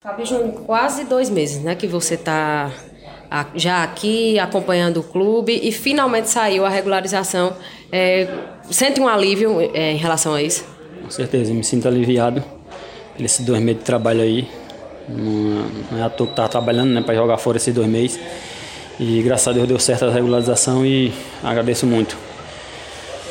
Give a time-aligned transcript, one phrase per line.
[0.00, 2.70] Fábio Júnior, quase dois meses, né, que você está
[3.54, 7.54] já aqui acompanhando o clube e finalmente saiu a regularização.
[7.90, 8.28] É,
[8.70, 10.64] sente um alívio é, em relação a isso?
[11.02, 12.42] Com certeza, me sinto aliviado
[13.18, 14.48] esses dois meses de trabalho aí.
[15.08, 18.18] Não, não é à toa que estava trabalhando né, para jogar fora esses dois meses.
[18.98, 22.16] E graças a Deus deu certo a regularização e agradeço muito.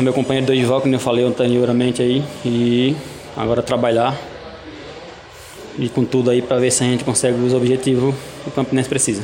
[0.00, 2.94] Meu companheiro Dorival, como eu falei anteriormente aí, e
[3.36, 4.16] agora trabalhar
[5.76, 8.14] e com tudo aí para ver se a gente consegue os objetivos
[8.44, 9.22] que o Campinense precisa.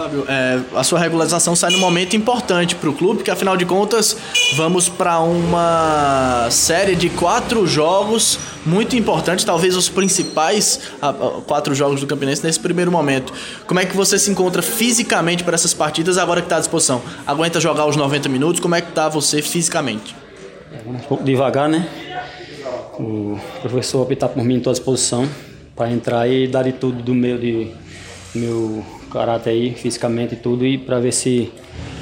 [0.00, 3.66] Fábio, é, a sua regularização sai num momento importante para o clube, porque afinal de
[3.66, 4.16] contas
[4.56, 11.12] vamos para uma série de quatro jogos muito importantes, talvez os principais a, a,
[11.46, 13.30] quatro jogos do Campinense nesse primeiro momento.
[13.66, 17.02] Como é que você se encontra fisicamente para essas partidas agora que está à disposição?
[17.26, 18.58] Aguenta jogar os 90 minutos?
[18.58, 20.16] Como é que está você fisicamente?
[20.72, 21.86] É, um pouco devagar, né?
[22.98, 25.28] O professor optar por mim em toda disposição
[25.76, 27.70] para entrar e dar de tudo do meu de
[28.34, 31.52] meu caráter aí, fisicamente e tudo, e para ver se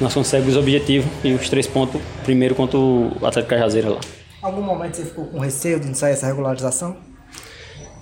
[0.00, 4.00] nós conseguimos os objetivos e os três pontos, primeiro contra o Atlético Cajazeira lá.
[4.42, 6.96] Algum momento você ficou com receio de sair essa regularização?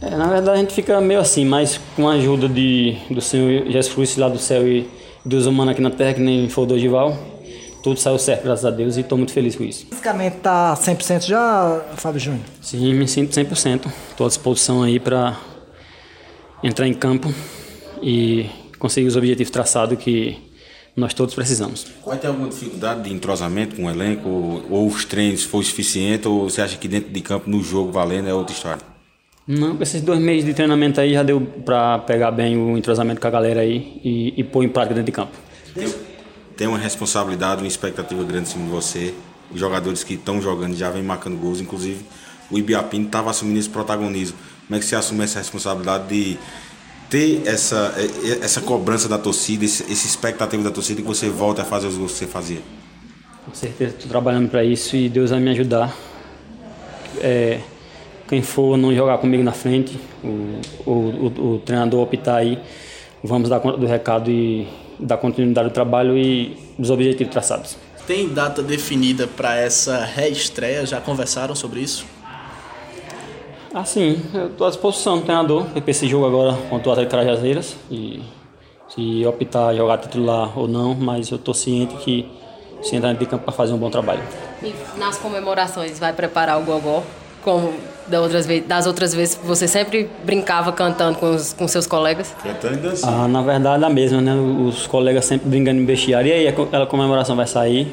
[0.00, 3.70] É, na verdade a gente fica meio assim, mas com a ajuda de, do Senhor
[3.70, 4.88] Jesus lá do céu e
[5.24, 7.16] dos humanos aqui na terra, que nem foi o Dorival,
[7.82, 9.86] tudo saiu certo, graças a Deus, e estou muito feliz com isso.
[9.88, 12.42] Fisicamente está 100% já, Fábio Júnior?
[12.60, 13.90] Sim, me sinto 100%.
[14.10, 15.36] Estou à disposição aí para
[16.62, 17.32] entrar em campo
[18.02, 18.48] e
[18.80, 20.36] conseguir os objetivos traçados que
[20.96, 21.86] nós todos precisamos.
[22.04, 24.28] Vai ter alguma dificuldade de entrosamento com o elenco?
[24.68, 26.26] Ou os treinos foi suficiente?
[26.26, 28.82] Ou você acha que dentro de campo, no jogo, valendo, é outra história?
[29.46, 33.26] Não, esses dois meses de treinamento aí já deu para pegar bem o entrosamento com
[33.26, 35.32] a galera aí e, e pôr em prática dentro de campo.
[35.74, 35.94] Tem,
[36.56, 39.14] tem uma responsabilidade, uma expectativa grande em cima de você.
[39.52, 42.04] Os jogadores que estão jogando já vêm marcando gols, inclusive
[42.50, 44.36] o Ibiapino estava assumindo esse protagonismo.
[44.66, 46.38] Como é que você assume essa responsabilidade de
[47.10, 47.92] ter essa,
[48.40, 51.96] essa cobrança da torcida, esse, esse expectativa da torcida que você volta a fazer os
[51.96, 52.60] gols que você fazia?
[53.44, 55.94] Com certeza, estou trabalhando para isso e Deus vai me ajudar.
[57.20, 57.60] É,
[58.28, 62.58] quem for não jogar comigo na frente, o, o, o, o treinador optar aí,
[63.24, 64.68] vamos dar conta do recado e
[65.00, 67.76] dar continuidade ao trabalho e dos objetivos traçados.
[68.06, 70.86] Tem data definida para essa reestreia?
[70.86, 72.06] Já conversaram sobre isso?
[73.72, 77.22] Ah, sim, eu estou à disposição do treinador para esse jogo agora contra o Atlético
[77.22, 78.20] Trajazeiras e
[78.88, 82.28] se optar jogar titular ou não, mas eu estou ciente que
[82.82, 84.22] se entrar de campo para fazer um bom trabalho.
[84.60, 87.02] E nas comemorações vai preparar o gogó
[87.44, 87.72] como
[88.08, 92.34] das outras vezes, das outras vezes você sempre brincava cantando com, os, com seus colegas?
[92.42, 93.14] Cantando e dançando.
[93.14, 94.34] Ah, na verdade, a mesma, né?
[94.34, 96.28] Os colegas sempre brincando em bestiário.
[96.28, 97.90] E aí, a comemoração vai sair,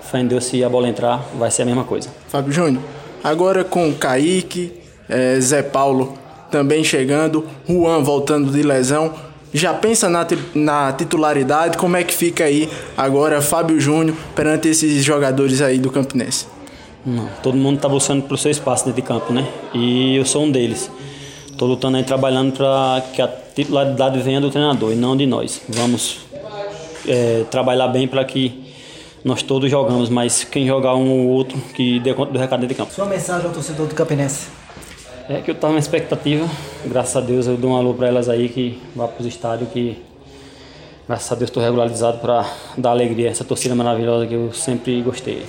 [0.00, 2.08] fé em Deus, se a bola entrar, vai ser a mesma coisa.
[2.28, 2.82] Fábio Júnior,
[3.22, 4.77] agora com o Kaique,
[5.08, 6.14] é, Zé Paulo
[6.50, 9.12] também chegando, Juan voltando de lesão.
[9.52, 15.02] Já pensa na, na titularidade, como é que fica aí agora Fábio Júnior perante esses
[15.02, 16.46] jogadores aí do Campinense?
[17.04, 19.48] Não, todo mundo está buscando para o seu espaço dentro de campo, né?
[19.72, 20.90] E eu sou um deles.
[21.50, 25.62] Estou lutando aí, trabalhando para que a titularidade venha do treinador e não de nós.
[25.68, 26.20] Vamos
[27.06, 28.68] é, trabalhar bem para que
[29.24, 32.74] nós todos jogamos, mas quem jogar um ou outro que dê conta do recado dentro
[32.74, 32.92] de campo.
[32.92, 34.48] Sua mensagem ao torcedor do Campinense?
[35.30, 36.48] É que eu estava na expectativa,
[36.86, 39.70] graças a Deus eu dou um alô para elas aí que vá para os estádios,
[39.70, 40.02] que
[41.06, 45.02] graças a Deus estou regularizado para dar alegria a essa torcida maravilhosa que eu sempre
[45.02, 45.44] gostei.